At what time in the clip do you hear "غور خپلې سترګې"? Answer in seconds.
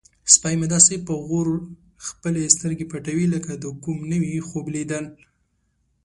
1.27-2.85